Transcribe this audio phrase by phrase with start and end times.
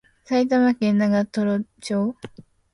[0.23, 2.15] 埼玉県長瀞町